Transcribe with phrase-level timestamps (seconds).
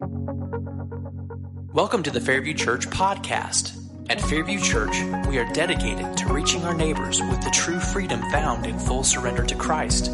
[0.00, 3.76] Welcome to the Fairview Church podcast.
[4.08, 4.94] At Fairview Church,
[5.26, 9.42] we are dedicated to reaching our neighbors with the true freedom found in full surrender
[9.42, 10.12] to Christ.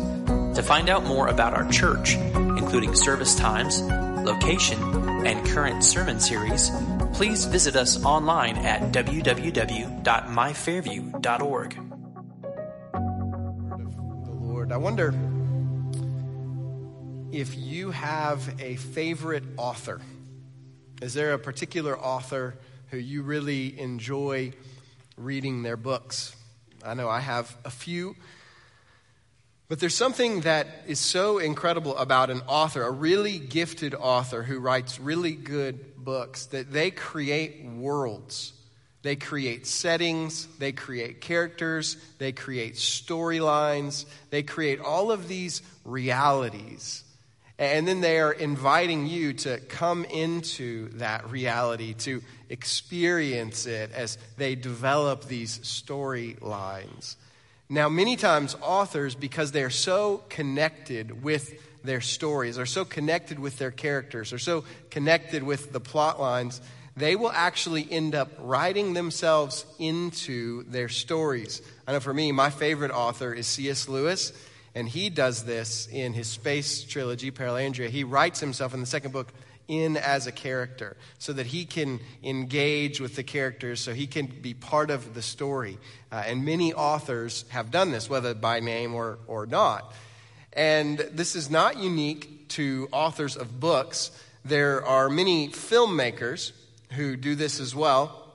[0.54, 4.82] To find out more about our church, including service times, location,
[5.26, 6.70] and current sermon series,
[7.12, 11.78] please visit us online at www.myfairview.org.
[14.24, 14.72] the Lord.
[14.72, 15.12] I wonder
[17.34, 20.00] if you have a favorite author.
[21.02, 22.54] Is there a particular author
[22.90, 24.52] who you really enjoy
[25.16, 26.36] reading their books?
[26.84, 28.14] I know I have a few.
[29.68, 34.60] But there's something that is so incredible about an author, a really gifted author who
[34.60, 38.52] writes really good books, that they create worlds.
[39.02, 47.03] They create settings, they create characters, they create storylines, they create all of these realities
[47.58, 54.18] and then they are inviting you to come into that reality, to experience it as
[54.36, 57.16] they develop these storylines.
[57.68, 63.58] Now, many times, authors, because they're so connected with their stories, are so connected with
[63.58, 66.60] their characters, are so connected with the plot lines,
[66.96, 71.62] they will actually end up writing themselves into their stories.
[71.86, 73.88] I know for me, my favorite author is C.S.
[73.88, 74.32] Lewis.
[74.74, 77.88] And he does this in his space trilogy, Perelandra.
[77.88, 79.32] He writes himself in the second book
[79.68, 84.26] in as a character so that he can engage with the characters, so he can
[84.26, 85.78] be part of the story.
[86.12, 89.92] Uh, and many authors have done this, whether by name or, or not.
[90.52, 94.10] And this is not unique to authors of books.
[94.44, 96.52] There are many filmmakers
[96.92, 98.32] who do this as well.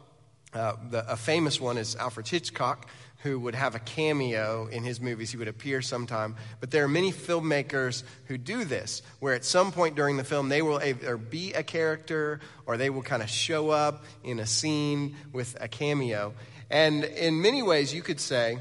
[0.53, 2.87] Uh, the, a famous one is Alfred Hitchcock,
[3.19, 5.31] who would have a cameo in his movies.
[5.31, 6.35] He would appear sometime.
[6.59, 10.49] But there are many filmmakers who do this, where at some point during the film,
[10.49, 14.45] they will either be a character or they will kind of show up in a
[14.45, 16.33] scene with a cameo.
[16.69, 18.59] And in many ways, you could say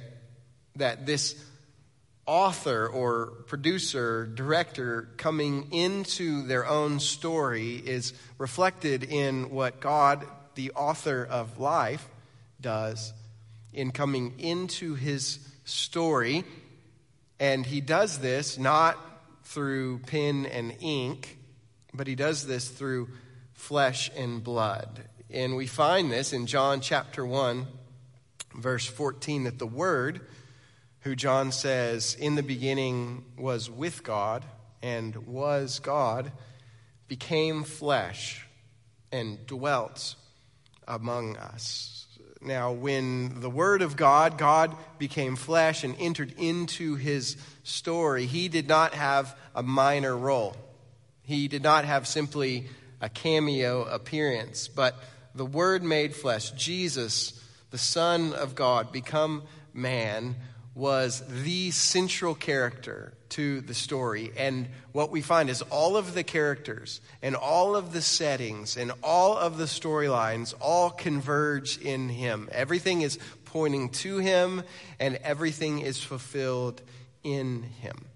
[0.77, 1.41] that this
[2.27, 10.27] author or producer, director coming into their own story is reflected in what God,
[10.57, 12.07] the author of life,
[12.61, 13.13] does
[13.79, 16.45] in coming into his story.
[17.39, 18.99] And he does this not
[19.45, 21.39] through pen and ink,
[21.95, 23.09] but he does this through
[23.53, 25.05] flesh and blood.
[25.31, 27.67] And we find this in John chapter 1,
[28.57, 30.23] verse 14, that the Word,
[31.01, 34.45] who John says in the beginning was with God
[34.83, 36.33] and was God,
[37.07, 38.45] became flesh
[39.13, 40.17] and dwelt
[40.87, 41.98] among us.
[42.41, 48.49] Now, when the Word of God, God became flesh and entered into his story, he
[48.49, 50.57] did not have a minor role.
[51.23, 52.69] He did not have simply
[53.01, 54.97] a cameo appearance, but
[55.35, 59.43] the Word made flesh, Jesus, the Son of God, become
[59.75, 60.37] man,
[60.75, 64.33] was the central character to the story.
[64.37, 68.93] And what we find is all of the characters and all of the settings and
[69.03, 72.49] all of the storylines all converge in him.
[72.53, 74.63] Everything is pointing to him
[74.99, 76.83] and everything is fulfilled
[77.23, 78.08] in him.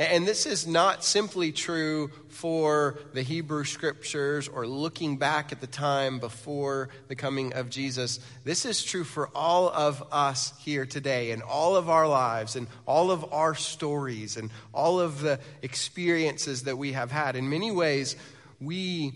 [0.00, 5.66] And this is not simply true for the Hebrew scriptures or looking back at the
[5.66, 8.18] time before the coming of Jesus.
[8.42, 12.66] This is true for all of us here today and all of our lives and
[12.86, 17.36] all of our stories and all of the experiences that we have had.
[17.36, 18.16] In many ways,
[18.58, 19.12] we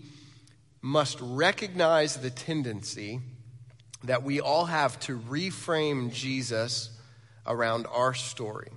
[0.83, 3.21] must recognize the tendency
[4.03, 6.91] that we all have to reframe Jesus
[7.47, 8.69] around our story.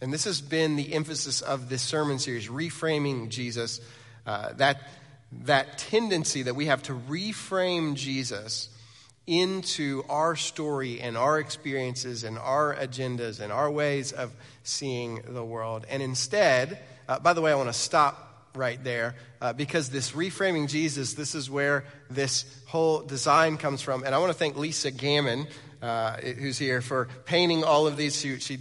[0.00, 3.80] And this has been the emphasis of this sermon series, reframing Jesus.
[4.26, 4.82] Uh, that,
[5.44, 8.68] that tendency that we have to reframe Jesus
[9.26, 15.44] into our story and our experiences and our agendas and our ways of seeing the
[15.44, 15.84] world.
[15.88, 16.78] And instead,
[17.08, 21.14] uh, by the way, I want to stop right there uh, because this reframing Jesus,
[21.14, 24.04] this is where this whole design comes from.
[24.04, 25.46] And I want to thank Lisa Gammon,
[25.82, 28.18] uh, who's here, for painting all of these.
[28.18, 28.58] She, she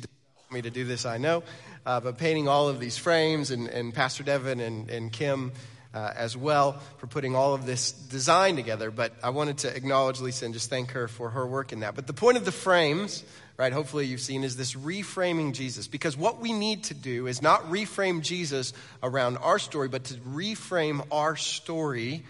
[0.52, 1.44] me to do this, I know.
[1.86, 5.52] Uh, but painting all of these frames, and, and Pastor Devin and, and Kim
[5.94, 8.92] uh, as well for putting all of this design together.
[8.92, 11.96] But I wanted to acknowledge Lisa and just thank her for her work in that.
[11.96, 13.24] But the point of the frames,
[13.58, 15.88] right, hopefully you've seen, is this reframing Jesus.
[15.88, 20.16] Because what we need to do is not reframe Jesus around our story, but to
[20.16, 22.26] reframe our story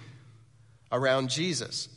[0.91, 1.89] around Jesus.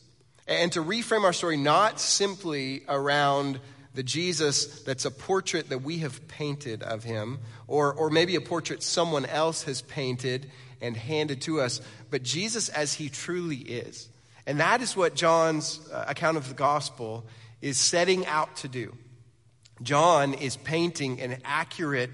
[0.47, 3.61] And to reframe our story not simply around
[3.99, 8.41] the Jesus that's a portrait that we have painted of him, or, or maybe a
[8.41, 10.49] portrait someone else has painted
[10.81, 14.09] and handed to us, but Jesus as he truly is.
[14.47, 17.27] And that is what John's uh, account of the gospel
[17.61, 18.95] is setting out to do.
[19.83, 22.11] John is painting an accurate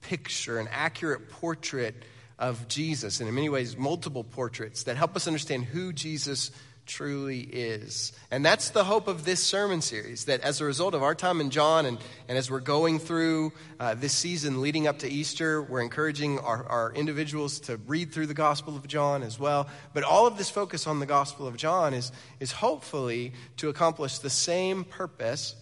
[0.00, 1.94] picture, an accurate portrait
[2.40, 6.50] of Jesus, and in many ways, multiple portraits that help us understand who Jesus
[6.90, 8.12] truly is.
[8.32, 11.40] And that's the hope of this sermon series that as a result of our time
[11.40, 11.98] in John and,
[12.28, 16.66] and as we're going through uh, this season leading up to Easter, we're encouraging our,
[16.66, 19.68] our individuals to read through the Gospel of John as well.
[19.94, 22.10] But all of this focus on the Gospel of John is,
[22.40, 25.54] is hopefully to accomplish the same purpose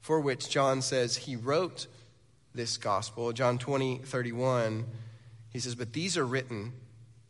[0.00, 1.86] for which John says he wrote
[2.54, 3.32] this Gospel.
[3.32, 4.84] John 20, 31,
[5.48, 6.74] he says, But these are written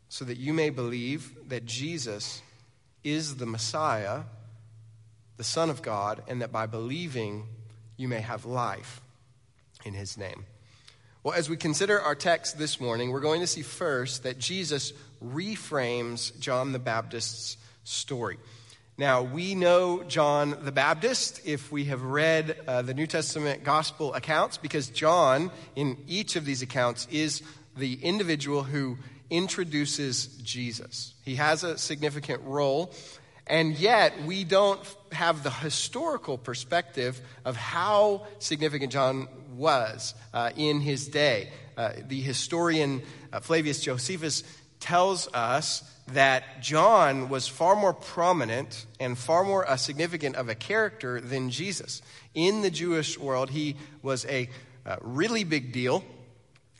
[0.09, 2.41] so that you may believe that Jesus
[3.11, 4.21] is the Messiah,
[5.37, 7.47] the Son of God, and that by believing
[7.95, 9.01] you may have life
[9.85, 10.45] in his name.
[11.23, 14.93] Well, as we consider our text this morning, we're going to see first that Jesus
[15.23, 18.37] reframes John the Baptist's story.
[18.97, 24.13] Now, we know John the Baptist if we have read uh, the New Testament gospel
[24.13, 27.43] accounts, because John, in each of these accounts, is
[27.75, 28.97] the individual who
[29.29, 31.13] introduces Jesus.
[31.23, 32.93] He has a significant role,
[33.45, 34.79] and yet we don't
[35.11, 41.51] have the historical perspective of how significant John was uh, in his day.
[41.77, 43.01] Uh, the historian
[43.31, 44.43] uh, Flavius Josephus
[44.79, 50.55] tells us that John was far more prominent and far more uh, significant of a
[50.55, 52.01] character than Jesus.
[52.33, 54.49] In the Jewish world, he was a
[54.85, 56.03] uh, really big deal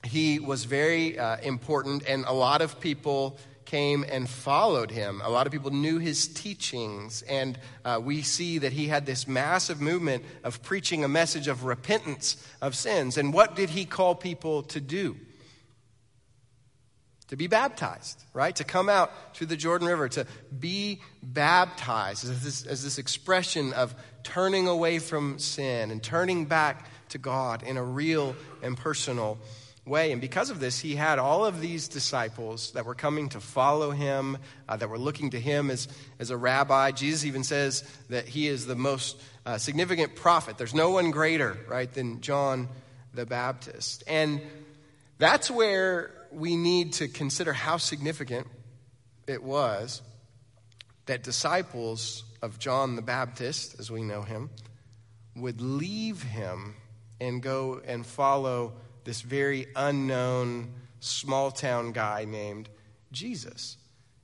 [0.08, 5.22] he was very uh, important, and a lot of people came and followed him.
[5.24, 9.28] A lot of people knew his teachings, and uh, we see that he had this
[9.28, 13.18] massive movement of preaching a message of repentance of sins.
[13.18, 15.18] And what did he call people to do?
[17.28, 18.56] To be baptized, right?
[18.56, 20.26] To come out to the Jordan River, to
[20.58, 23.94] be baptized as this, as this expression of
[24.24, 29.38] turning away from sin and turning back to God in a real and personal
[29.88, 30.12] way.
[30.12, 33.92] And because of this, he had all of these disciples that were coming to follow
[33.92, 34.38] him,
[34.68, 35.88] uh, that were looking to him as,
[36.20, 36.92] as a rabbi.
[36.92, 40.58] Jesus even says that he is the most uh, significant prophet.
[40.58, 42.68] There's no one greater, right, than John
[43.14, 44.04] the Baptist.
[44.08, 44.42] And
[45.18, 48.48] that's where we need to consider how significant
[49.28, 50.02] it was
[51.06, 54.50] that disciples of John the Baptist, as we know him,
[55.36, 56.76] would leave him
[57.20, 58.74] and go and follow
[59.08, 60.68] this very unknown
[61.00, 62.68] small town guy named
[63.14, 63.78] Jesus.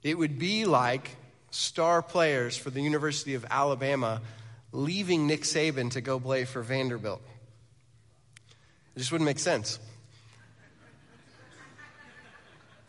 [0.04, 1.16] It would be like
[1.52, 4.22] star players for the University of Alabama
[4.74, 7.22] leaving Nick Saban to go play for Vanderbilt.
[8.96, 9.80] It just wouldn't make sense.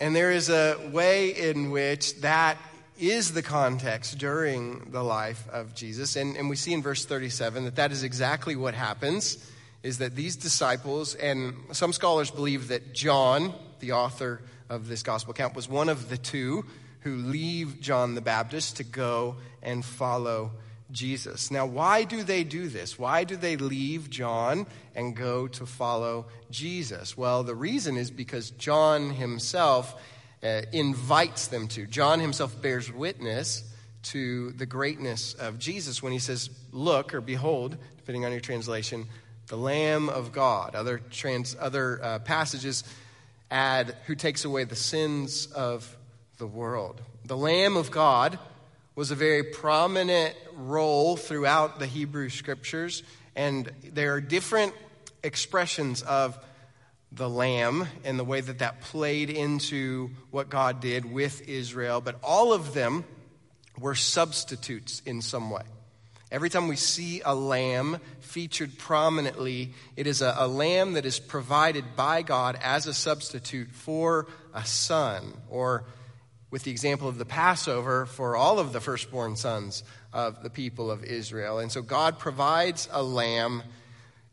[0.00, 2.58] And there is a way in which that
[2.98, 6.16] is the context during the life of Jesus.
[6.16, 9.38] And, and we see in verse 37 that that is exactly what happens
[9.84, 14.40] is that these disciples, and some scholars believe that John, the author
[14.70, 16.64] of this gospel account, was one of the two
[17.00, 20.52] who leave John the Baptist to go and follow
[20.90, 21.50] Jesus.
[21.50, 22.98] Now, why do they do this?
[22.98, 27.14] Why do they leave John and go to follow Jesus?
[27.14, 30.00] Well, the reason is because John himself
[30.42, 31.86] uh, invites them to.
[31.86, 33.70] John himself bears witness
[34.04, 39.06] to the greatness of Jesus when he says, Look, or behold, depending on your translation,
[39.48, 40.74] the Lamb of God.
[40.74, 42.84] Other, trans, other uh, passages
[43.50, 45.96] add, who takes away the sins of
[46.38, 47.00] the world.
[47.24, 48.38] The Lamb of God
[48.94, 53.02] was a very prominent role throughout the Hebrew scriptures,
[53.34, 54.72] and there are different
[55.22, 56.38] expressions of
[57.10, 62.16] the lamb and the way that that played into what God did with Israel, but
[62.22, 63.04] all of them
[63.78, 65.62] were substitutes in some way.
[66.30, 71.20] Every time we see a lamb featured prominently, it is a, a, lamb that is
[71.20, 75.84] provided by God as a substitute for a son, or
[76.50, 80.90] with the example of the Passover, for all of the firstborn sons of the people
[80.90, 81.58] of Israel.
[81.58, 83.62] And so God provides a lamb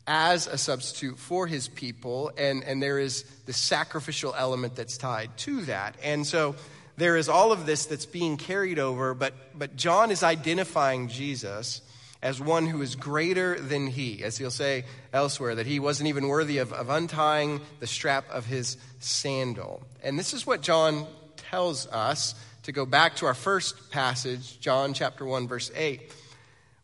[0.08, 5.36] as a substitute for his people, and, and there is the sacrificial element that's tied
[5.38, 5.96] to that.
[6.04, 6.56] And so
[6.98, 11.82] there is all of this that's being carried over, but, but John is identifying Jesus
[12.22, 16.28] as one who is greater than he, as he'll say elsewhere, that he wasn't even
[16.28, 19.82] worthy of, of untying the strap of his sandal.
[20.04, 21.08] And this is what John
[21.38, 26.02] tells us to go back to our first passage, John chapter 1, verse 8.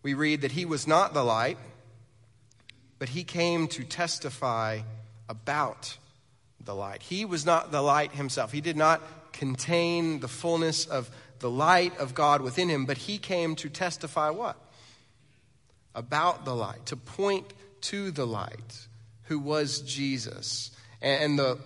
[0.01, 1.57] We read that he was not the light,
[2.97, 4.79] but he came to testify
[5.29, 5.97] about
[6.63, 7.03] the light.
[7.03, 8.51] He was not the light himself.
[8.51, 9.01] He did not
[9.37, 14.31] contain the fullness of the light of God within him, but he came to testify
[14.31, 14.57] what?
[15.93, 18.87] About the light, to point to the light,
[19.23, 20.71] who was Jesus.
[21.01, 21.59] And the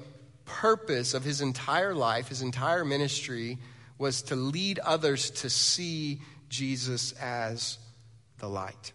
[0.43, 3.57] purpose of his entire life, his entire ministry,
[3.97, 7.77] was to lead others to see Jesus as
[8.39, 8.91] the light.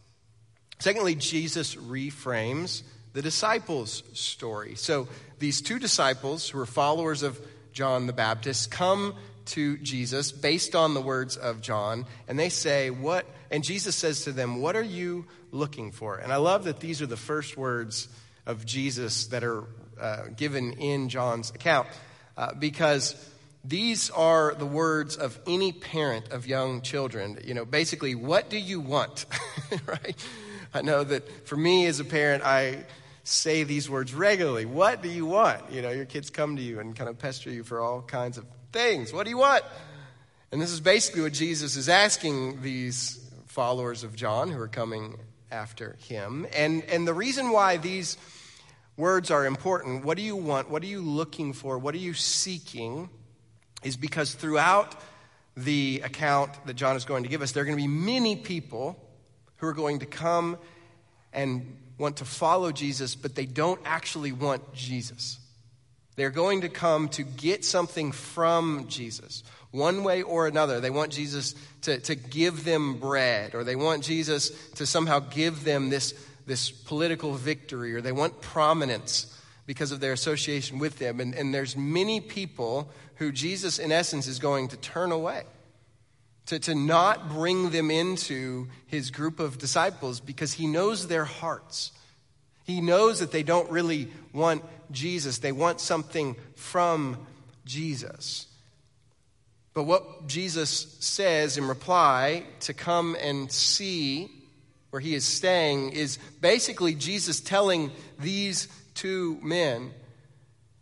[0.79, 2.83] Secondly, Jesus reframes
[3.15, 4.75] the disciples' story.
[4.75, 7.41] So these two disciples, who are followers of
[7.77, 9.15] John the Baptist, come
[9.45, 13.27] to Jesus based on the words of John, and they say, What?
[13.51, 16.17] And Jesus says to them, What are you looking for?
[16.17, 18.09] And I love that these are the first words
[18.47, 19.65] of Jesus that are
[20.01, 21.87] uh, given in John's account
[22.39, 23.15] uh, because
[23.63, 27.39] these are the words of any parent of young children.
[27.45, 29.27] You know, basically, what do you want?
[29.87, 30.17] right?
[30.73, 32.87] I know that for me as a parent, I
[33.27, 34.65] say these words regularly.
[34.65, 35.73] What do you want?
[35.73, 38.39] You know, your kids come to you and kind of pester you for all kinds
[38.39, 39.13] of things.
[39.13, 39.65] What do you want?
[40.53, 45.19] And this is basically what Jesus is asking these followers of John who are coming
[45.51, 46.47] after him.
[46.55, 48.17] And, and the reason why these
[48.97, 50.71] words are important, what do you want?
[50.71, 51.79] What are you looking for?
[51.79, 53.09] What are you seeking?
[53.83, 54.95] Is because throughout
[55.57, 58.37] the account that John is going to give us, there are going to be many
[58.37, 59.03] people
[59.57, 60.59] who are going to come
[61.33, 65.39] and want to follow Jesus, but they don't actually want Jesus.
[66.17, 70.81] They're going to come to get something from Jesus, one way or another.
[70.81, 75.65] They want Jesus to, to give them bread, or they want Jesus to somehow give
[75.65, 76.15] them this
[76.47, 79.33] this political victory or they want prominence
[79.67, 81.21] because of their association with them.
[81.21, 85.43] And, and there's many people who Jesus, in essence, is going to turn away,
[86.47, 91.93] to, to not bring them into his group of disciples because he knows their hearts.
[92.65, 97.27] He knows that they don't really want Jesus, they want something from
[97.65, 98.47] Jesus.
[99.75, 104.31] But what Jesus says in reply to come and see
[104.97, 109.91] where he is staying, is basically Jesus telling these two men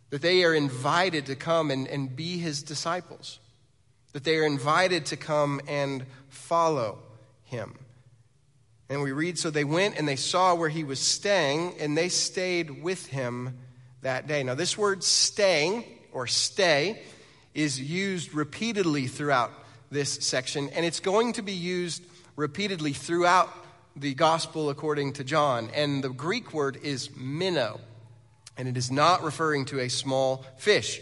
[0.09, 3.39] that they are invited to come and, and be his disciples,
[4.15, 6.99] that they are invited to come and follow
[7.43, 7.73] him.
[8.87, 12.07] And we read, so they went and they saw where he was staying, and they
[12.07, 13.57] stayed with him
[14.03, 14.41] that day.
[14.41, 17.01] Now, this word staying or stay
[17.53, 19.51] is used repeatedly throughout
[19.91, 22.01] this section, and it's going to be used
[22.37, 23.49] repeatedly throughout
[23.97, 25.69] the gospel according to John.
[25.75, 27.81] And the Greek word is meno,
[28.55, 31.01] and it is not referring to a small fish.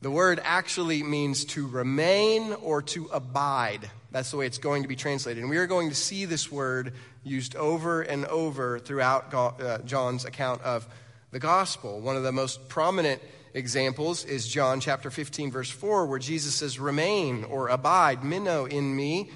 [0.00, 3.90] The word actually means to remain or to abide.
[4.12, 5.42] That's the way it's going to be translated.
[5.42, 10.24] And we are going to see this word used over and over throughout uh, John's
[10.24, 10.86] account of
[11.32, 12.00] the gospel.
[12.00, 13.20] One of the most prominent
[13.54, 18.94] examples is John chapter 15, verse 4, where Jesus says, Remain or abide, meno in
[18.94, 19.32] me,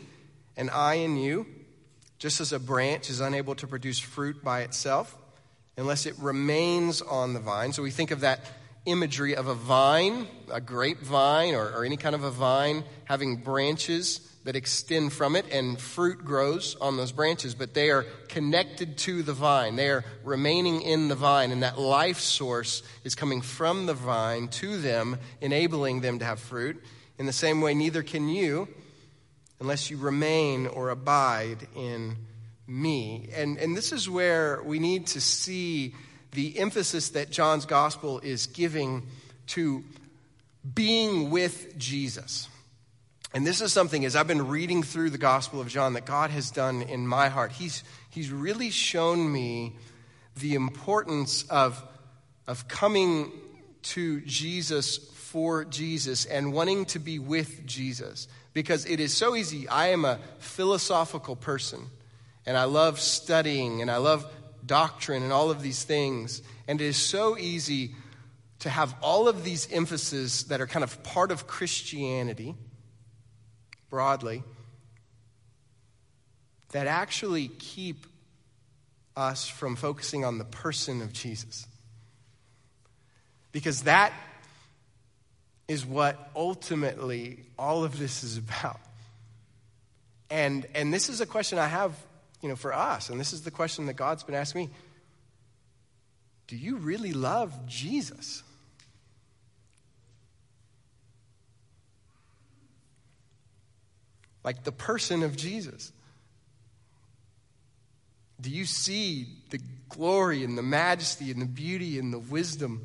[0.57, 1.45] and I in you
[2.23, 5.19] just as a branch is unable to produce fruit by itself
[5.77, 7.73] unless it remains on the vine.
[7.73, 8.39] So we think of that
[8.85, 14.29] imagery of a vine, a grapevine, or, or any kind of a vine having branches
[14.45, 19.23] that extend from it, and fruit grows on those branches, but they are connected to
[19.23, 19.77] the vine.
[19.77, 24.49] They are remaining in the vine, and that life source is coming from the vine
[24.49, 26.83] to them, enabling them to have fruit.
[27.19, 28.67] In the same way, neither can you
[29.61, 32.17] unless you remain or abide in
[32.67, 33.29] me.
[33.33, 35.95] And, and this is where we need to see
[36.33, 39.07] the emphasis that John's gospel is giving
[39.49, 39.85] to
[40.75, 42.49] being with Jesus.
[43.35, 46.31] And this is something, as I've been reading through the Gospel of John, that God
[46.31, 47.53] has done in my heart.
[47.53, 49.75] He's, he's really shown me
[50.37, 51.83] the importance of,
[52.47, 53.33] of coming
[53.83, 59.67] to Jesus for Jesus and wanting to be with Jesus because it is so easy.
[59.67, 61.87] I am a philosophical person,
[62.45, 64.31] and I love studying, and I love
[64.65, 66.43] doctrine, and all of these things.
[66.69, 67.95] And it is so easy
[68.61, 72.55] to have all of these emphases that are kind of part of Christianity,
[73.91, 74.43] broadly,
[76.71, 78.07] that actually keep
[79.17, 81.67] us from focusing on the person of Jesus.
[83.51, 84.13] Because that
[85.69, 88.81] is what ultimately all of this is about.
[90.31, 91.95] And, and this is a question I have
[92.43, 94.71] you know, for us, and this is the question that God's been asking me
[96.49, 98.43] Do you really love Jesus?
[104.45, 105.93] Like the person of Jesus.
[108.41, 112.85] Do you see the glory and the majesty and the beauty and the wisdom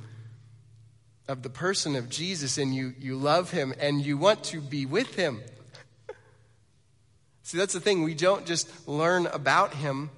[1.28, 4.86] of the person of Jesus and you, you love him and you want to be
[4.86, 5.42] with him.
[7.48, 8.04] See, that's the thing.
[8.04, 10.10] We don't just learn about him,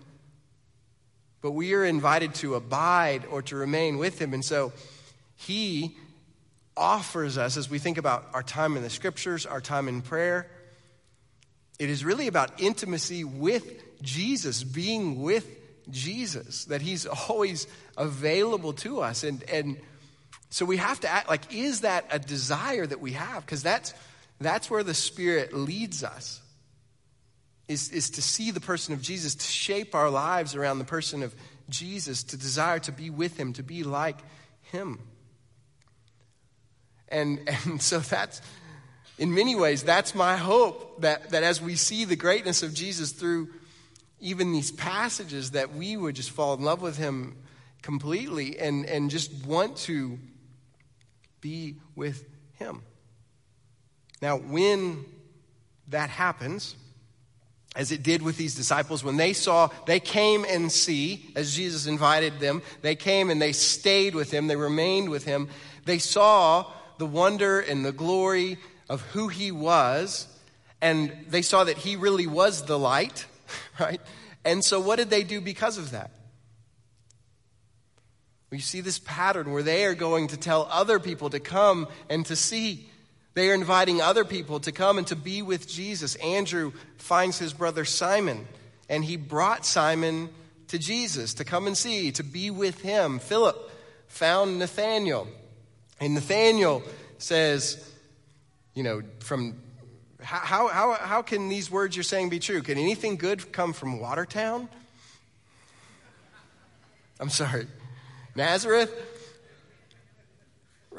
[1.41, 4.33] but we are invited to abide or to remain with him.
[4.33, 4.73] And so
[5.35, 5.95] he
[6.75, 10.49] offers us, as we think about our time in the scriptures, our time in prayer,
[11.77, 15.45] it is really about intimacy with Jesus, being with
[15.91, 19.23] Jesus, that he's always available to us.
[19.23, 19.77] And, and
[20.49, 23.45] so we have to act like, is that a desire that we have?
[23.45, 23.93] Because that's,
[24.41, 26.41] that's where the Spirit leads us,
[27.69, 31.21] is, is to see the person of Jesus, to shape our lives around the person
[31.21, 31.35] of
[31.69, 34.17] Jesus, to desire to be with him, to be like
[34.63, 34.99] him.
[37.07, 38.41] And, and so that's,
[39.19, 43.11] in many ways, that's my hope that, that as we see the greatness of Jesus
[43.11, 43.49] through
[44.19, 47.37] even these passages, that we would just fall in love with him
[47.83, 50.17] completely and, and just want to
[51.39, 52.81] be with him.
[54.23, 55.05] Now, when
[55.87, 56.75] that happens,
[57.79, 61.87] as it did with these disciples, when they saw, they came and see, as Jesus
[61.87, 65.47] invited them, they came and they stayed with him, they remained with him.
[65.85, 68.57] They saw the wonder and the glory
[68.89, 70.27] of who he was,
[70.81, 73.25] and they saw that he really was the light,
[73.79, 74.01] right?
[74.43, 76.11] And so, what did they do because of that?
[78.49, 82.25] We see this pattern where they are going to tell other people to come and
[82.25, 82.89] to see.
[83.39, 86.15] They are inviting other people to come and to be with Jesus.
[86.15, 88.45] Andrew finds his brother Simon,
[88.89, 90.27] and he brought Simon
[90.67, 93.17] to Jesus to come and see, to be with him.
[93.17, 93.71] Philip
[94.07, 95.29] found Nathanael,
[96.01, 96.83] and Nathanael
[97.17, 97.81] says,
[98.73, 99.55] you know, from
[100.21, 102.61] how, how, how can these words you're saying be true?
[102.61, 104.67] Can anything good come from Watertown?
[107.21, 107.67] I'm sorry.
[108.35, 108.91] Nazareth?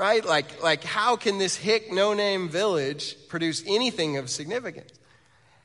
[0.01, 0.25] Right?
[0.25, 4.91] Like, like how can this hick, no name village produce anything of significance?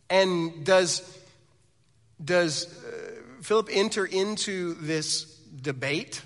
[0.10, 1.02] And does,
[2.22, 5.24] does uh, Philip enter into this
[5.62, 6.22] debate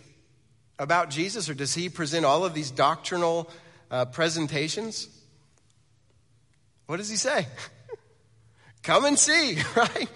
[0.80, 3.48] about Jesus, or does he present all of these doctrinal
[3.92, 5.08] uh, presentations?
[6.88, 7.46] What does he say?
[8.82, 10.10] Come and see, right?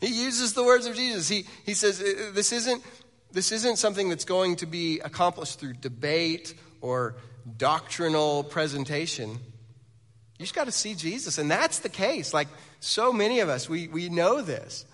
[0.00, 1.28] He uses the words of Jesus.
[1.28, 2.82] He, he says, uh, This isn't
[3.30, 7.14] this isn't something that's going to be accomplished through debate or
[7.56, 9.30] doctrinal presentation.
[9.30, 11.38] You just got to see Jesus.
[11.38, 12.32] And that's the case.
[12.32, 12.48] Like
[12.80, 14.84] so many of us, we, we know this.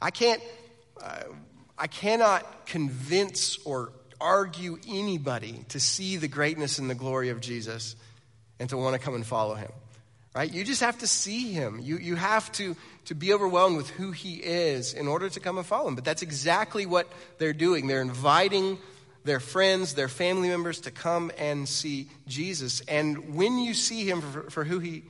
[0.00, 0.42] I can't,
[1.02, 1.24] uh,
[1.76, 7.96] I cannot convince or argue anybody to see the greatness and the glory of Jesus
[8.58, 9.70] and to want to come and follow him.
[10.34, 10.50] Right?
[10.50, 11.80] You just have to see him.
[11.82, 12.74] You, you have to
[13.06, 15.94] to be overwhelmed with who he is in order to come and follow him.
[15.94, 17.86] But that's exactly what they're doing.
[17.86, 18.78] They're inviting
[19.24, 22.80] their friends, their family members to come and see Jesus.
[22.82, 25.04] And when you see him for, for who he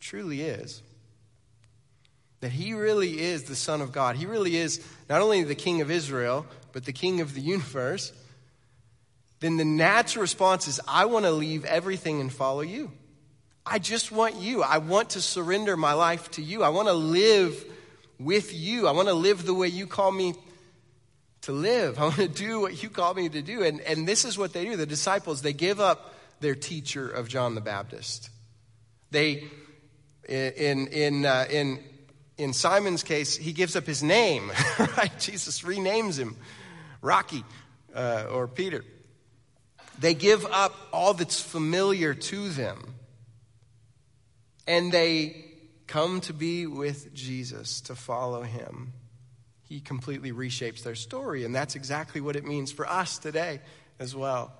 [0.00, 0.82] truly is,
[2.40, 5.80] that he really is the Son of God, he really is not only the King
[5.80, 8.12] of Israel, but the King of the universe,
[9.40, 12.90] then the natural response is, I want to leave everything and follow you.
[13.64, 14.62] I just want you.
[14.62, 16.62] I want to surrender my life to you.
[16.62, 17.64] I want to live
[18.18, 18.88] with you.
[18.88, 20.34] I want to live the way you call me
[21.48, 21.98] to live.
[21.98, 23.62] I want to do what you call me to do.
[23.62, 24.76] And, and this is what they do.
[24.76, 28.30] The disciples, they give up their teacher of John the Baptist.
[29.10, 29.44] They,
[30.28, 31.82] in, in, uh, in,
[32.36, 34.52] in Simon's case, he gives up his name,
[34.96, 35.10] right?
[35.18, 36.36] Jesus renames him
[37.00, 37.44] Rocky
[37.94, 38.84] uh, or Peter.
[39.98, 42.94] They give up all that's familiar to them
[44.66, 45.46] and they
[45.86, 48.92] come to be with Jesus, to follow him.
[49.68, 53.60] He completely reshapes their story, and that's exactly what it means for us today
[53.98, 54.52] as well.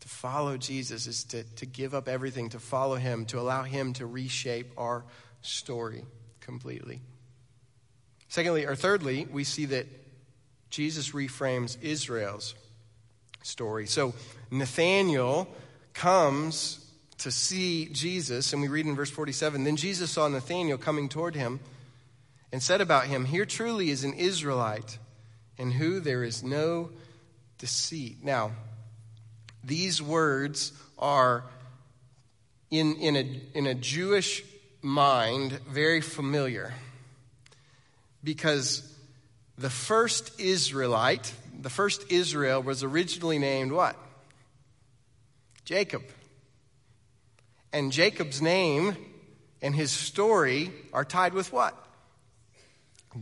[0.00, 3.94] To follow Jesus is to, to give up everything, to follow him, to allow him
[3.94, 5.04] to reshape our
[5.42, 6.04] story
[6.40, 7.00] completely.
[8.28, 9.86] Secondly, or thirdly, we see that
[10.70, 12.54] Jesus reframes Israel's
[13.42, 13.86] story.
[13.88, 14.14] So
[14.52, 15.48] Nathanael
[15.94, 16.86] comes
[17.18, 21.34] to see Jesus, and we read in verse 47 Then Jesus saw Nathanael coming toward
[21.34, 21.58] him
[22.52, 24.98] and said about him, Here truly is an Israelite
[25.56, 26.90] in who there is no
[27.58, 28.18] deceit.
[28.22, 28.52] Now,
[29.62, 31.44] these words are
[32.70, 34.42] in, in, a, in a Jewish
[34.82, 36.72] mind very familiar
[38.22, 38.82] because
[39.56, 43.96] the first Israelite, the first Israel, was originally named what?
[45.64, 46.02] Jacob.
[47.72, 48.96] And Jacob's name
[49.60, 51.74] and his story are tied with what?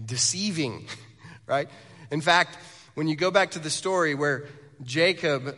[0.04, 0.86] Deceiving,
[1.46, 1.68] right?
[2.10, 2.58] In fact,
[2.94, 4.46] when you go back to the story where
[4.82, 5.56] Jacob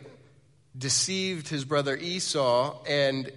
[0.77, 3.31] deceived his brother Esau and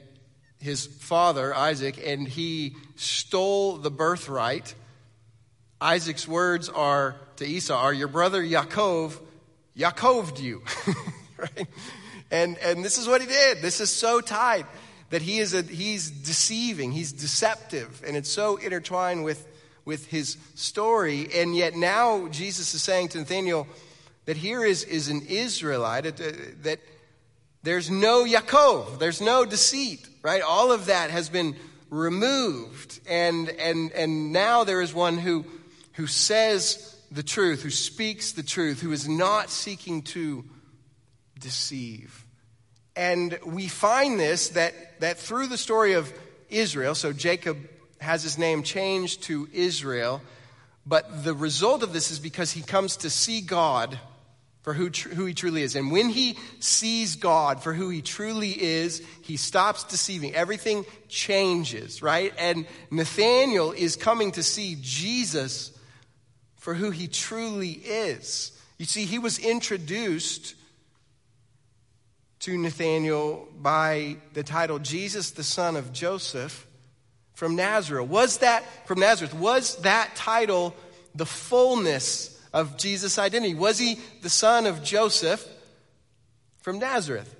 [0.60, 4.74] his father, Isaac, and he stole the birthright.
[5.80, 9.18] Isaac's words are to Esau are your brother Yaakov
[9.76, 10.62] Yaakoved you.
[11.36, 11.66] right?
[12.30, 13.58] And, and this is what he did.
[13.60, 14.66] This is so tight
[15.10, 19.46] that he is a, he's deceiving, he's deceptive, and it's so intertwined with,
[19.84, 21.28] with his story.
[21.34, 23.66] And yet now Jesus is saying to Nathanael
[24.24, 26.78] that here is, is an Israelite, uh, that
[27.62, 30.42] there's no Yaakov, there's no deceit, right?
[30.42, 31.56] All of that has been
[31.90, 33.00] removed.
[33.08, 35.44] And, and, and now there is one who,
[35.94, 40.44] who says the truth, who speaks the truth, who is not seeking to
[41.38, 42.24] deceive.
[42.96, 46.12] And we find this that, that through the story of
[46.48, 47.58] Israel, so Jacob
[48.02, 50.20] has his name changed to Israel,
[50.84, 53.98] but the result of this is because he comes to see God
[54.62, 55.76] for who, tr- who he truly is.
[55.76, 60.34] And when he sees God for who he truly is, he stops deceiving.
[60.34, 62.32] Everything changes, right?
[62.38, 65.76] And Nathanael is coming to see Jesus
[66.56, 68.52] for who he truly is.
[68.78, 70.54] You see, he was introduced
[72.40, 76.66] to Nathanael by the title Jesus, the son of Joseph
[77.42, 78.08] from Nazareth.
[78.08, 80.76] Was that, from Nazareth, was that title
[81.12, 83.56] the fullness of Jesus' identity?
[83.56, 85.44] Was he the son of Joseph
[86.60, 87.34] from Nazareth?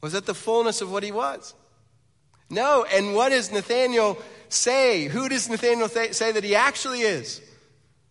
[0.00, 1.54] Was that the fullness of what he was?
[2.50, 2.84] No.
[2.84, 4.16] And what does Nathanael
[4.48, 5.06] say?
[5.06, 7.42] Who does Nathanael th- say that he actually is?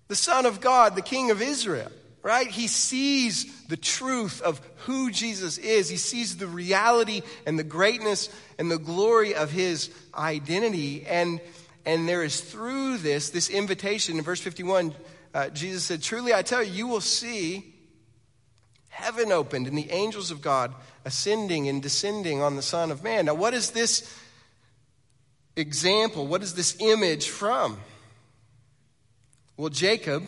[0.09, 1.93] The Son of God, the King of Israel,
[2.25, 2.47] right?
[2.47, 5.89] He sees the truth of who Jesus is.
[5.89, 11.05] He sees the reality and the greatness and the glory of his identity.
[11.05, 11.39] And,
[11.85, 14.95] and there is through this, this invitation in verse 51,
[15.35, 17.75] uh, Jesus said, Truly I tell you, you will see
[18.87, 20.73] heaven opened and the angels of God
[21.05, 23.25] ascending and descending on the Son of Man.
[23.25, 24.11] Now, what is this
[25.55, 26.25] example?
[26.25, 27.79] What is this image from?
[29.57, 30.27] Well, Jacob,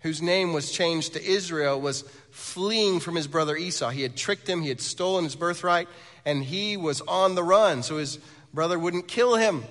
[0.00, 3.90] whose name was changed to Israel, was fleeing from his brother Esau.
[3.90, 5.88] He had tricked him, he had stolen his birthright,
[6.24, 8.18] and he was on the run so his
[8.52, 9.64] brother wouldn't kill him.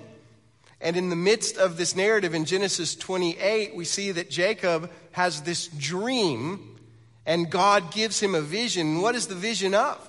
[0.80, 5.42] And in the midst of this narrative in Genesis 28, we see that Jacob has
[5.42, 6.78] this dream,
[7.26, 9.02] and God gives him a vision.
[9.02, 10.08] What is the vision of?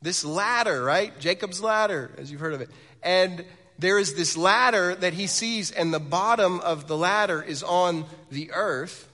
[0.00, 1.18] This ladder, right?
[1.18, 2.70] Jacob's ladder, as you've heard of it.
[3.02, 3.44] And
[3.80, 8.04] there is this ladder that he sees, and the bottom of the ladder is on
[8.30, 9.08] the earth,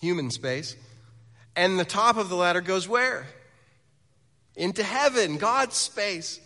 [0.00, 0.76] human space.
[1.54, 3.26] And the top of the ladder goes where?
[4.56, 6.40] Into heaven, God's space.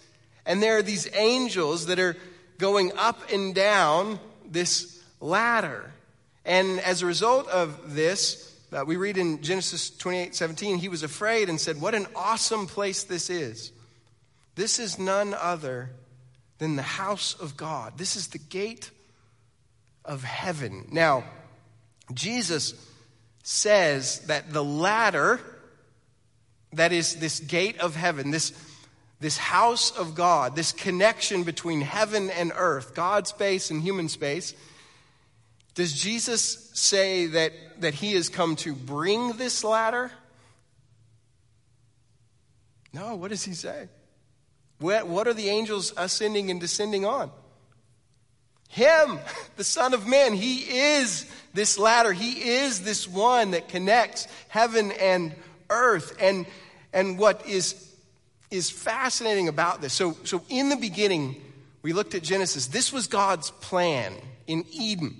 [0.44, 2.16] And there are these angels that are
[2.59, 5.90] going up and down this ladder.
[6.44, 11.02] And as a result of this, uh, we read in Genesis 28 17, he was
[11.02, 13.72] afraid and said, What an awesome place this is.
[14.55, 15.90] This is none other
[16.59, 17.99] than the house of God.
[17.99, 18.90] This is the gate
[20.05, 20.88] of heaven.
[20.90, 21.25] Now,
[22.12, 22.75] Jesus
[23.42, 25.40] says that the ladder,
[26.73, 28.53] that is this gate of heaven, this
[29.19, 34.55] this house of God, this connection between heaven and earth, God space and human space,
[35.75, 40.11] does Jesus say that, that he has come to bring this ladder?
[42.92, 43.88] No, what does he say?
[44.79, 47.31] What, what are the angels ascending and descending on?
[48.69, 49.19] Him,
[49.57, 50.35] the Son of Man.
[50.35, 50.59] He
[50.97, 52.12] is this ladder.
[52.12, 55.35] He is this one that connects heaven and
[55.71, 56.17] earth.
[56.21, 56.47] And,
[56.93, 57.87] and what is
[58.51, 59.93] is fascinating about this.
[59.93, 61.37] So, so in the beginning,
[61.83, 62.69] we looked at Genesis.
[62.69, 64.15] This was God's plan
[64.47, 65.17] in Eden,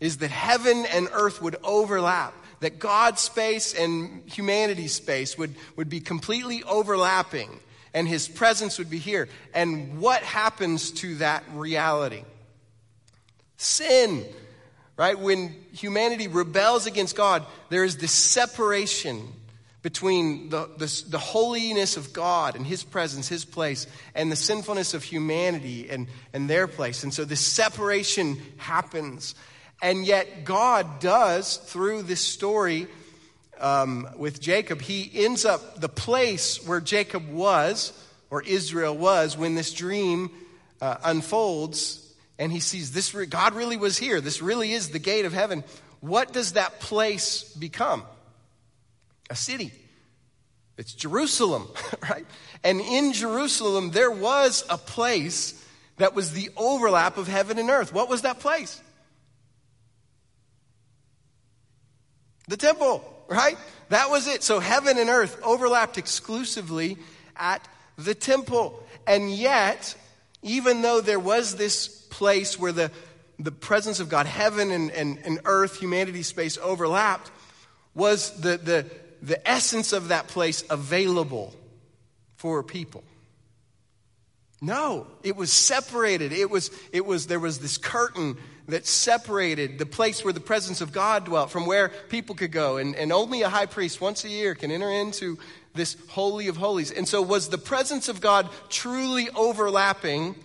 [0.00, 5.88] is that heaven and earth would overlap, that God's space and humanity's space would, would
[5.88, 7.60] be completely overlapping,
[7.94, 9.28] and his presence would be here.
[9.54, 12.24] And what happens to that reality?
[13.56, 14.26] Sin,
[14.96, 15.18] right?
[15.18, 19.32] When humanity rebels against God, there is this separation
[19.80, 24.94] between the, the, the, holiness of God and His presence, His place, and the sinfulness
[24.94, 27.04] of humanity and, and their place.
[27.04, 29.34] And so this separation happens.
[29.82, 32.88] And yet, God does, through this story
[33.64, 37.92] um, with Jacob, He ends up the place where Jacob was,
[38.30, 40.30] or Israel was, when this dream
[40.80, 42.00] uh, unfolds,
[42.38, 44.20] and he sees this God really was here.
[44.20, 45.64] This really is the gate of heaven.
[46.00, 48.04] What does that place become?
[49.30, 49.72] a city.
[50.76, 51.68] It's Jerusalem,
[52.02, 52.26] right?
[52.62, 55.60] And in Jerusalem, there was a place
[55.98, 57.92] that was the overlap of heaven and earth.
[57.92, 58.80] What was that place?
[62.48, 63.13] The temple.
[63.28, 63.56] Right?
[63.88, 64.42] That was it.
[64.42, 66.96] So heaven and earth overlapped exclusively
[67.36, 68.82] at the temple.
[69.06, 69.94] And yet,
[70.42, 72.90] even though there was this place where the,
[73.38, 77.30] the presence of God, heaven and, and, and earth, humanity space overlapped,
[77.94, 78.86] was the, the,
[79.22, 81.54] the essence of that place available
[82.36, 83.04] for people?
[84.60, 86.32] No, it was separated.
[86.32, 88.36] It was, it was, there was this curtain
[88.68, 92.78] that separated the place where the presence of God dwelt from where people could go.
[92.78, 95.38] And, and only a high priest once a year can enter into
[95.74, 96.90] this Holy of Holies.
[96.90, 100.36] And so, was the presence of God truly overlapping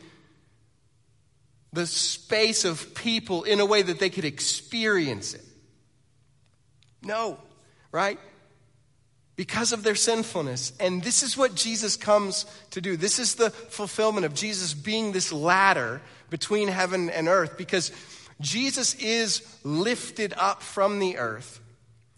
[1.71, 5.45] the space of people in a way that they could experience it?
[7.03, 7.37] No,
[7.91, 8.19] right?
[9.39, 10.73] Because of their sinfulness.
[10.81, 12.97] And this is what Jesus comes to do.
[12.97, 17.93] This is the fulfillment of Jesus being this ladder between heaven and earth because
[18.41, 21.61] Jesus is lifted up from the earth.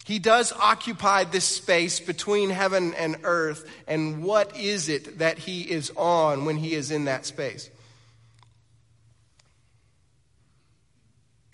[0.04, 3.70] He does occupy this space between heaven and earth.
[3.88, 7.70] And what is it that he is on when he is in that space?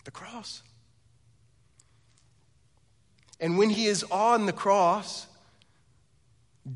[0.05, 0.63] The cross.
[3.41, 5.26] And when he is on the cross,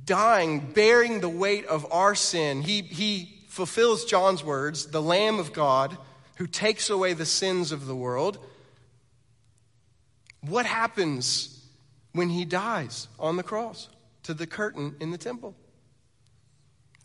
[0.05, 5.53] dying, bearing the weight of our sin, he, he fulfills John's words, the Lamb of
[5.53, 5.97] God
[6.35, 8.39] who takes away the sins of the world.
[10.41, 11.63] What happens
[12.13, 13.89] when he dies on the cross
[14.23, 15.55] to the curtain in the temple?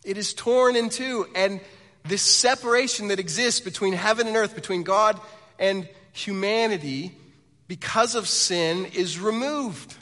[0.03, 1.59] It is torn in two, and
[2.05, 5.19] this separation that exists between heaven and earth, between God
[5.59, 7.11] and humanity,
[7.67, 9.93] because of sin, is removed.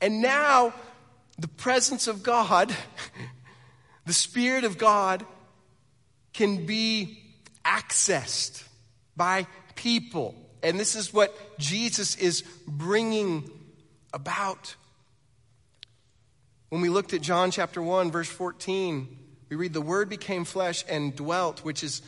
[0.00, 0.72] And now,
[1.38, 2.74] the presence of God,
[4.06, 5.24] the Spirit of God,
[6.32, 7.18] can be
[7.64, 8.64] accessed
[9.16, 10.34] by people.
[10.62, 13.50] And this is what Jesus is bringing
[14.12, 14.74] about.
[16.68, 19.18] When we looked at John chapter 1, verse 14,
[19.50, 22.00] we read, The Word became flesh and dwelt, which is,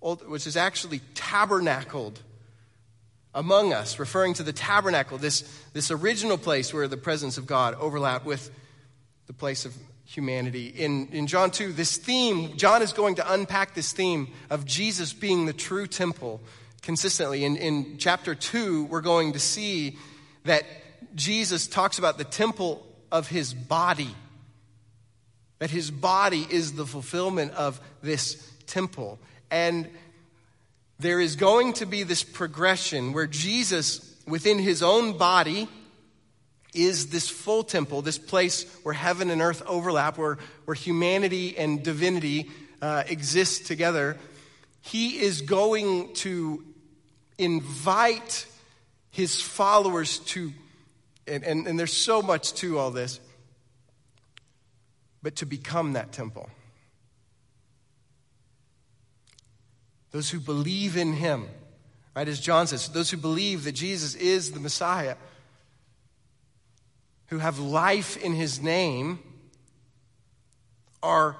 [0.00, 2.22] which is actually tabernacled
[3.34, 5.42] among us, referring to the tabernacle, this,
[5.74, 8.50] this original place where the presence of God overlapped with
[9.26, 10.68] the place of humanity.
[10.68, 15.12] In, in John 2, this theme, John is going to unpack this theme of Jesus
[15.12, 16.40] being the true temple
[16.82, 17.44] consistently.
[17.44, 19.98] In, in chapter 2, we're going to see
[20.44, 20.64] that
[21.14, 24.14] Jesus talks about the temple of his body,
[25.58, 29.18] that his body is the fulfillment of this temple.
[29.50, 29.88] And
[30.98, 35.68] there is going to be this progression where Jesus, within his own body,
[36.76, 41.82] is this full temple, this place where heaven and earth overlap, where, where humanity and
[41.82, 42.50] divinity
[42.82, 44.16] uh, exist together.
[44.82, 46.64] He is going to
[47.38, 48.46] invite
[49.10, 50.52] his followers to,
[51.26, 53.18] and, and, and there's so much to all this,
[55.22, 56.48] but to become that temple.
[60.12, 61.48] Those who believe in him,
[62.14, 65.16] right, as John says, those who believe that Jesus is the Messiah
[67.28, 69.18] who have life in his name
[71.02, 71.36] are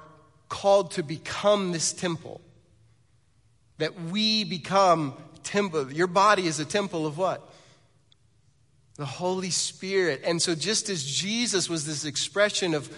[0.48, 2.40] called to become this temple.
[3.78, 5.92] That we become temple.
[5.92, 7.48] Your body is a temple of what?
[8.96, 10.22] The Holy Spirit.
[10.24, 12.90] And so, just as Jesus was this expression of,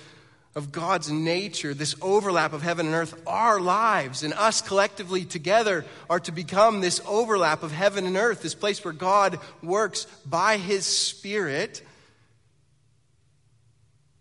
[0.54, 5.84] of God's nature, this overlap of heaven and earth, our lives and us collectively together
[6.08, 10.56] are to become this overlap of heaven and earth, this place where God works by
[10.56, 11.82] His Spirit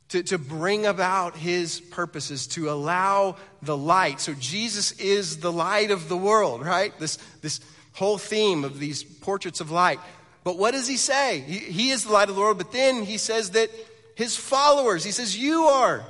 [0.09, 4.21] to, to bring about his purposes, to allow the light.
[4.21, 6.97] So Jesus is the light of the world, right?
[6.99, 7.59] This, this
[7.93, 9.99] whole theme of these portraits of light.
[10.43, 11.41] But what does he say?
[11.41, 13.69] He, he is the light of the world, but then he says that
[14.15, 16.05] his followers, he says, You are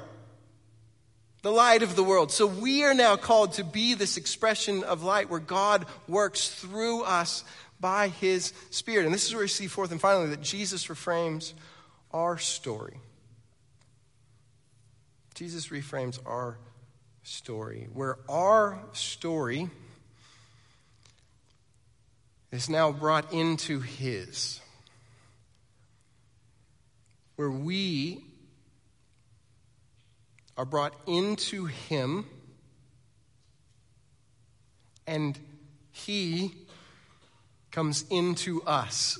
[1.42, 2.32] the light of the world.
[2.32, 7.04] So we are now called to be this expression of light where God works through
[7.04, 7.44] us
[7.80, 9.06] by his Spirit.
[9.06, 11.54] And this is where we see, fourth and finally, that Jesus reframes
[12.12, 13.00] our story.
[15.38, 16.58] Jesus reframes our
[17.22, 19.70] story, where our story
[22.52, 24.60] is now brought into His,
[27.36, 28.26] where we
[30.58, 32.26] are brought into Him
[35.06, 35.38] and
[35.92, 36.52] He
[37.70, 39.20] comes into us.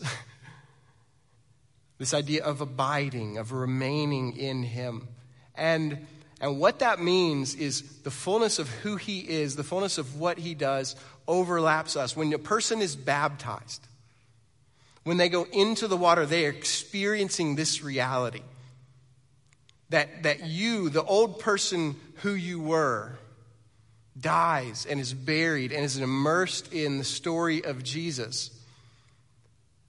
[2.00, 5.10] this idea of abiding, of remaining in Him.
[5.58, 6.06] And,
[6.40, 10.38] and what that means is the fullness of who he is, the fullness of what
[10.38, 10.96] he does
[11.28, 12.16] overlaps us.
[12.16, 13.86] When a person is baptized,
[15.04, 18.42] when they go into the water, they are experiencing this reality
[19.90, 23.18] that, that you, the old person who you were,
[24.20, 28.52] dies and is buried and is immersed in the story of Jesus.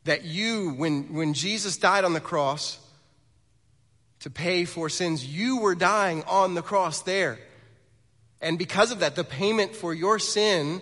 [0.05, 2.79] That you, when, when Jesus died on the cross
[4.21, 7.39] to pay for sins, you were dying on the cross there.
[8.41, 10.81] And because of that, the payment for your sin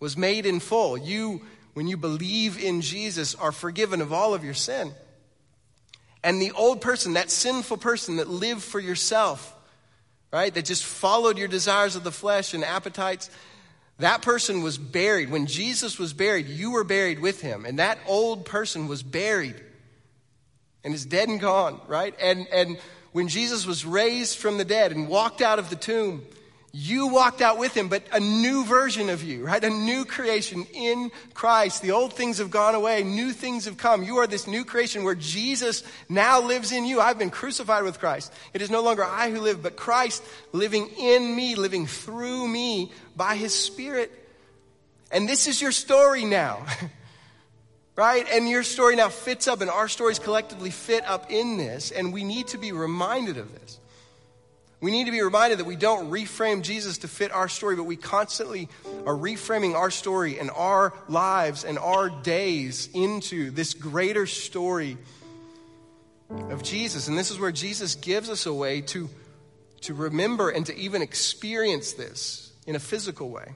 [0.00, 0.96] was made in full.
[0.96, 1.42] You,
[1.74, 4.92] when you believe in Jesus, are forgiven of all of your sin.
[6.22, 9.54] And the old person, that sinful person that lived for yourself,
[10.32, 13.30] right, that just followed your desires of the flesh and appetites,
[13.98, 15.30] that person was buried.
[15.30, 17.64] When Jesus was buried, you were buried with him.
[17.64, 19.56] And that old person was buried
[20.86, 22.14] and is dead and gone, right?
[22.22, 22.78] And, and
[23.10, 26.24] when Jesus was raised from the dead and walked out of the tomb,
[26.72, 29.64] you walked out with him, but a new version of you, right?
[29.64, 31.82] A new creation in Christ.
[31.82, 34.04] The old things have gone away, new things have come.
[34.04, 37.00] You are this new creation where Jesus now lives in you.
[37.00, 38.32] I've been crucified with Christ.
[38.54, 40.22] It is no longer I who live, but Christ
[40.52, 44.12] living in me, living through me by his Spirit.
[45.10, 46.64] And this is your story now.
[47.96, 48.26] right?
[48.30, 52.12] And your story now fits up, and our stories collectively fit up in this, and
[52.12, 53.80] we need to be reminded of this.
[54.80, 57.84] We need to be reminded that we don't reframe Jesus to fit our story, but
[57.84, 58.68] we constantly
[59.06, 64.98] are reframing our story and our lives and our days into this greater story
[66.28, 67.08] of Jesus.
[67.08, 69.08] And this is where Jesus gives us a way to,
[69.82, 73.54] to remember and to even experience this in a physical way.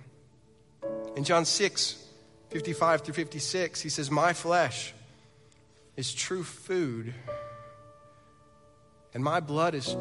[1.16, 1.99] In John 6,
[2.50, 4.92] 55 through 56, he says, My flesh
[5.96, 7.14] is true food
[9.14, 9.96] and my blood is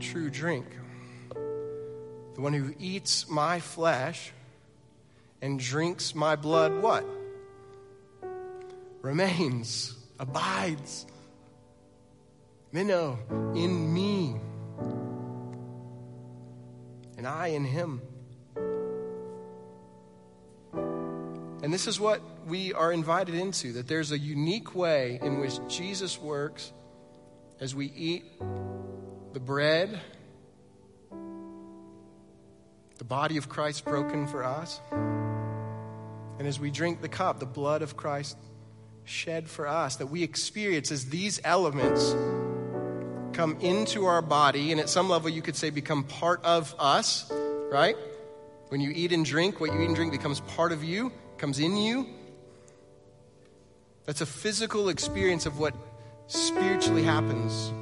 [0.00, 0.66] true drink.
[1.30, 4.32] The one who eats my flesh
[5.42, 7.04] and drinks my blood, what?
[9.02, 11.06] Remains, abides.
[12.72, 13.18] Meno,
[13.54, 14.36] in me.
[17.16, 18.02] And I in him.
[21.66, 25.58] And this is what we are invited into that there's a unique way in which
[25.66, 26.72] Jesus works
[27.58, 28.24] as we eat
[29.32, 30.00] the bread,
[32.98, 34.80] the body of Christ broken for us,
[36.38, 38.36] and as we drink the cup, the blood of Christ
[39.02, 42.12] shed for us, that we experience as these elements
[43.32, 47.28] come into our body, and at some level you could say become part of us,
[47.72, 47.96] right?
[48.68, 51.58] When you eat and drink, what you eat and drink becomes part of you, comes
[51.58, 52.06] in you.
[54.04, 55.74] That's a physical experience of what
[56.28, 57.72] spiritually happens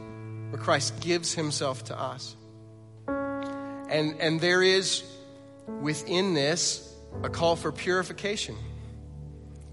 [0.51, 2.37] where Christ gives himself to us.
[3.07, 5.03] And, and there is
[5.81, 8.57] within this a call for purification.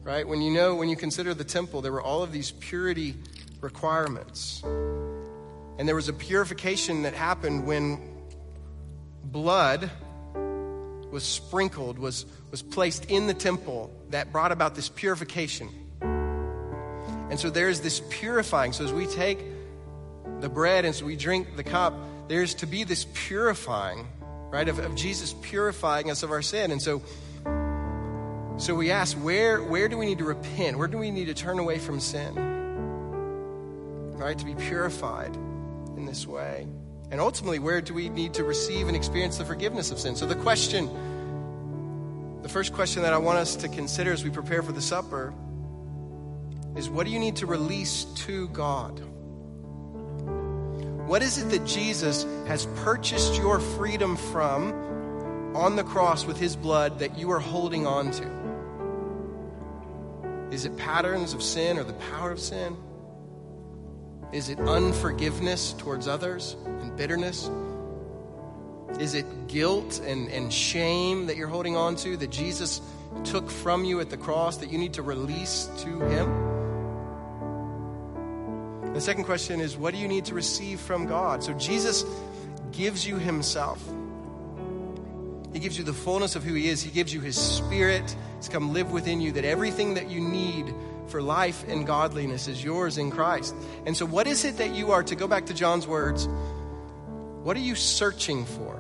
[0.04, 0.28] Right?
[0.28, 3.16] When you know, when you consider the temple, there were all of these purity
[3.62, 4.62] requirements.
[4.64, 8.00] And there was a purification that happened when
[9.24, 9.90] blood
[11.12, 15.70] was sprinkled, was, was placed in the temple that brought about this purification.
[16.02, 18.74] And so there's this purifying.
[18.74, 19.40] So as we take
[20.40, 21.94] the bread and so we drink the cup,
[22.28, 24.08] there's to be this purifying,
[24.50, 26.72] right, of, of Jesus purifying us of our sin.
[26.72, 27.02] And so
[28.58, 30.78] so we ask, where, where do we need to repent?
[30.78, 32.36] Where do we need to turn away from sin?
[34.14, 34.38] Right?
[34.38, 35.36] To be purified
[35.98, 36.68] in this way.
[37.12, 40.16] And ultimately, where do we need to receive and experience the forgiveness of sin?
[40.16, 40.90] So the question,
[42.42, 45.34] the first question that I want us to consider as we prepare for the supper
[46.78, 49.02] is what do you need to release to God?
[51.06, 54.72] What is it that Jesus has purchased your freedom from
[55.54, 58.42] on the cross with his blood that you are holding on to?
[60.56, 62.78] Is it patterns of sin or the power of sin?
[64.32, 66.56] Is it unforgiveness towards others
[67.02, 67.50] bitterness?
[69.00, 72.80] Is it guilt and, and shame that you're holding on to that Jesus
[73.24, 76.30] took from you at the cross that you need to release to Him?
[78.94, 81.44] The second question is, what do you need to receive from God?
[81.44, 82.06] So Jesus
[82.72, 83.84] gives you himself.
[85.54, 86.84] He gives you the fullness of who he is.
[86.84, 90.72] He gives you his spirit to come live within you, that everything that you need
[91.08, 93.56] for life and godliness is yours in Christ.
[93.88, 96.28] And so, what is it that you are, to go back to John's words,
[97.44, 98.76] what are you searching for?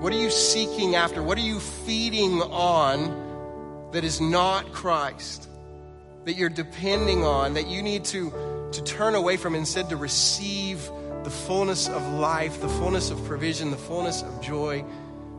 [0.00, 1.22] What are you seeking after?
[1.22, 5.48] What are you feeding on that is not Christ?
[6.26, 8.32] that you're depending on, that you need to,
[8.72, 10.90] to turn away from, instead to receive
[11.22, 14.84] the fullness of life, the fullness of provision, the fullness of joy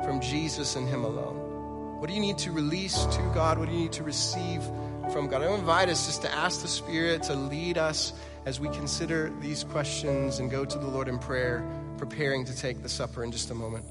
[0.03, 1.99] from Jesus and Him alone.
[1.99, 3.59] What do you need to release to God?
[3.59, 4.63] What do you need to receive
[5.11, 5.43] from God?
[5.43, 8.13] I invite us just to ask the Spirit to lead us
[8.47, 12.81] as we consider these questions and go to the Lord in prayer, preparing to take
[12.81, 13.83] the supper in just a moment.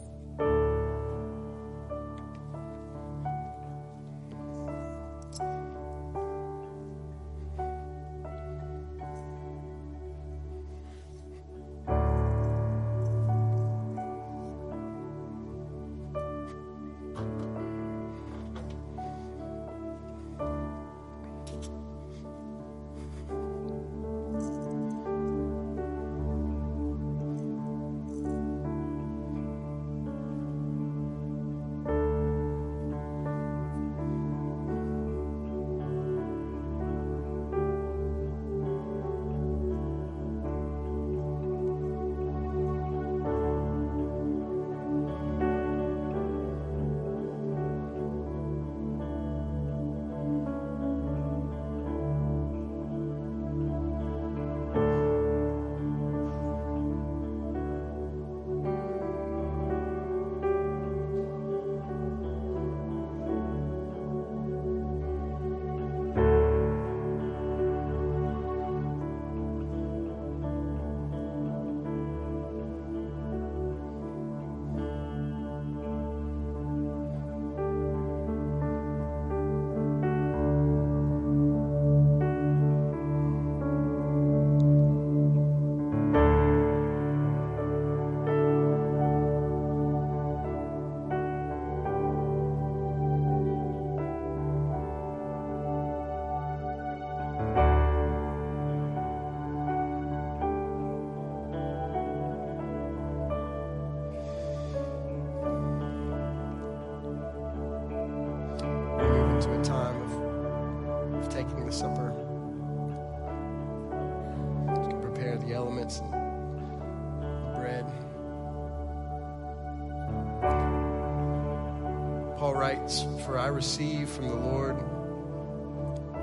[122.86, 124.76] Writes, For I received from the Lord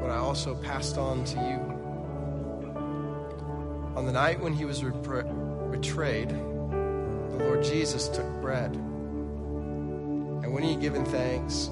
[0.01, 1.59] what I also passed on to you.
[3.95, 8.73] On the night when he was betrayed, the Lord Jesus took bread.
[8.75, 11.69] And when he had given thanks,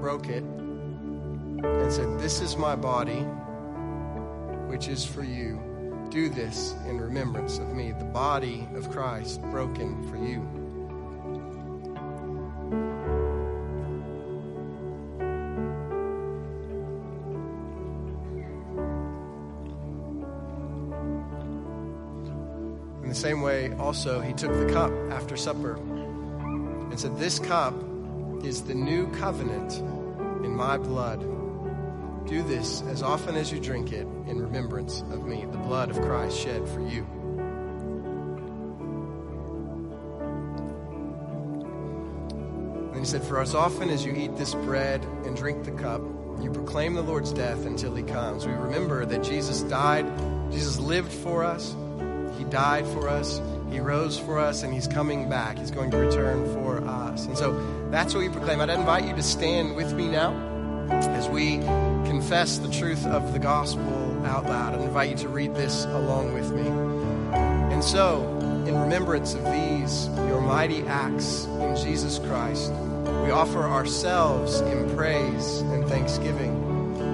[0.00, 0.44] broke it,
[1.64, 3.20] and said, This is my body,
[4.68, 5.60] which is for you.
[6.10, 10.40] Do this in remembrance of me, the body of Christ broken for you.
[23.02, 27.74] In the same way, also, he took the cup after supper and said, This cup
[28.42, 29.78] is the new covenant
[30.44, 31.37] in my blood.
[32.28, 35.98] Do this as often as you drink it in remembrance of me, the blood of
[36.02, 37.06] Christ shed for you.
[42.92, 46.02] And he said, For as often as you eat this bread and drink the cup,
[46.42, 48.46] you proclaim the Lord's death until he comes.
[48.46, 50.06] We remember that Jesus died,
[50.52, 51.74] Jesus lived for us.
[52.36, 55.58] He died for us, He rose for us, and He's coming back.
[55.58, 57.24] He's going to return for us.
[57.24, 58.60] And so that's what we proclaim.
[58.60, 60.47] I'd invite you to stand with me now
[60.90, 61.58] as we
[62.06, 64.74] confess the truth of the gospel out loud.
[64.74, 66.66] I invite you to read this along with me.
[67.72, 68.22] And so,
[68.66, 72.72] in remembrance of these, your mighty acts in Jesus Christ,
[73.22, 76.64] we offer ourselves in praise and thanksgiving